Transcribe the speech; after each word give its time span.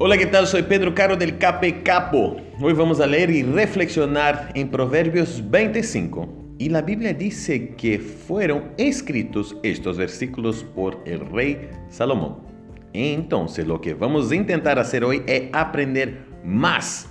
Hola, 0.00 0.18
¿qué 0.18 0.26
tal? 0.26 0.48
Soy 0.48 0.64
Pedro 0.64 0.92
Caro 0.92 1.16
del 1.16 1.38
Cape 1.38 1.84
Capo. 1.84 2.36
Hoy 2.60 2.72
vamos 2.72 2.98
a 2.98 3.06
leer 3.06 3.30
y 3.30 3.44
reflexionar 3.44 4.50
en 4.56 4.68
Proverbios 4.68 5.40
25. 5.48 6.56
Y 6.58 6.68
la 6.68 6.82
Biblia 6.82 7.14
dice 7.14 7.76
que 7.76 8.00
fueron 8.00 8.72
escritos 8.76 9.56
estos 9.62 9.96
versículos 9.96 10.64
por 10.74 11.00
el 11.06 11.20
rey 11.20 11.70
Salomón. 11.90 12.38
Entonces, 12.92 13.68
lo 13.68 13.80
que 13.80 13.94
vamos 13.94 14.32
a 14.32 14.34
intentar 14.34 14.80
hacer 14.80 15.04
hoy 15.04 15.22
es 15.28 15.44
aprender 15.52 16.26
más 16.44 17.08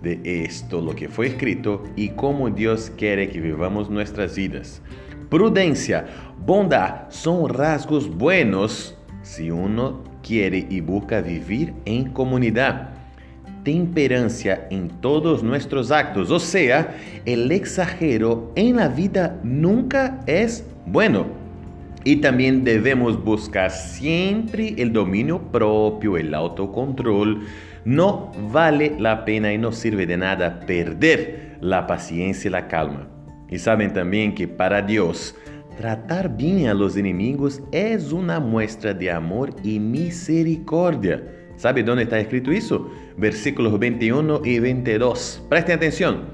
de 0.00 0.20
esto, 0.22 0.80
lo 0.80 0.94
que 0.94 1.08
fue 1.08 1.26
escrito 1.26 1.82
y 1.96 2.10
cómo 2.10 2.48
Dios 2.48 2.92
quiere 2.96 3.28
que 3.28 3.40
vivamos 3.40 3.90
nuestras 3.90 4.36
vidas. 4.36 4.80
Prudencia, 5.28 6.06
bondad 6.38 7.10
son 7.10 7.48
rasgos 7.48 8.08
buenos 8.08 8.96
si 9.22 9.50
uno 9.50 10.02
quiere 10.22 10.66
y 10.68 10.80
busca 10.80 11.20
vivir 11.20 11.74
en 11.84 12.12
comunidad. 12.12 12.90
Temperancia 13.64 14.66
en 14.70 14.88
todos 14.88 15.42
nuestros 15.42 15.90
actos, 15.90 16.30
o 16.30 16.38
sea, 16.38 16.96
el 17.26 17.52
exagero 17.52 18.52
en 18.56 18.76
la 18.76 18.88
vida 18.88 19.38
nunca 19.42 20.20
es 20.26 20.64
bueno. 20.86 21.26
Y 22.02 22.16
también 22.16 22.64
debemos 22.64 23.22
buscar 23.22 23.70
siempre 23.70 24.74
el 24.78 24.92
dominio 24.92 25.38
propio, 25.52 26.16
el 26.16 26.34
autocontrol. 26.34 27.42
No 27.84 28.32
vale 28.50 28.94
la 28.98 29.26
pena 29.26 29.52
y 29.52 29.58
no 29.58 29.72
sirve 29.72 30.06
de 30.06 30.16
nada 30.16 30.60
perder 30.60 31.58
la 31.60 31.86
paciencia 31.86 32.48
y 32.48 32.52
la 32.52 32.68
calma. 32.68 33.06
Y 33.50 33.58
saben 33.58 33.92
también 33.92 34.34
que 34.34 34.48
para 34.48 34.80
Dios 34.80 35.34
tratar 35.80 36.36
bien 36.36 36.66
a 36.66 36.74
los 36.74 36.98
enemigos 36.98 37.62
es 37.72 38.12
una 38.12 38.38
muestra 38.38 38.92
de 38.92 39.10
amor 39.10 39.56
y 39.64 39.80
misericordia. 39.80 41.22
¿Sabe 41.56 41.82
dónde 41.82 42.02
está 42.02 42.20
escrito 42.20 42.52
eso? 42.52 42.90
Versículos 43.16 43.78
21 43.78 44.42
y 44.44 44.58
22. 44.58 45.46
Preste 45.48 45.72
atención. 45.72 46.24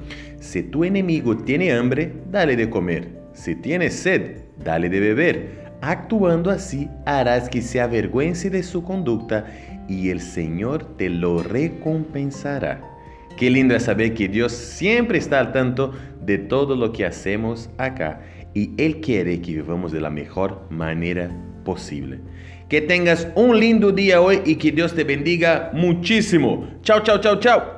Si 0.41 0.64
tu 0.64 0.83
enemigo 0.83 1.36
tiene 1.36 1.72
hambre, 1.72 2.12
dale 2.28 2.56
de 2.56 2.69
comer. 2.69 3.08
Si 3.34 3.55
tiene 3.55 3.88
sed, 3.91 4.38
dale 4.64 4.88
de 4.88 4.98
beber. 4.98 5.66
Actuando 5.81 6.50
así, 6.50 6.88
harás 7.05 7.48
que 7.48 7.62
se 7.62 7.81
avergüence 7.81 8.50
de 8.50 8.64
su 8.64 8.83
conducta 8.83 9.47
y 9.88 10.10
el 10.10 10.22
Señor 10.22 10.97
te 10.97 11.08
lo 11.08 11.44
recompensará. 11.44 12.83
Qué 13.36 13.48
lindo 13.48 13.77
es 13.77 13.84
saber 13.84 14.12
que 14.14 14.27
Dios 14.27 14.50
siempre 14.50 15.19
está 15.19 15.38
al 15.38 15.53
tanto 15.53 15.92
de 16.20 16.38
todo 16.38 16.75
lo 16.75 16.91
que 16.91 17.06
hacemos 17.06 17.70
acá 17.78 18.20
y 18.56 18.72
Él 18.78 19.02
quiere 19.02 19.42
que 19.42 19.52
vivamos 19.52 19.92
de 19.92 20.00
la 20.00 20.08
mejor 20.08 20.62
manera 20.70 21.30
posible. 21.62 22.20
Que 22.70 22.80
tengas 22.80 23.28
un 23.34 23.60
lindo 23.60 23.92
día 23.92 24.22
hoy 24.22 24.40
y 24.46 24.54
que 24.56 24.72
Dios 24.72 24.94
te 24.94 25.04
bendiga 25.04 25.70
muchísimo. 25.74 26.66
Chao, 26.80 27.00
chao, 27.00 27.20
chao, 27.20 27.38
chao. 27.38 27.75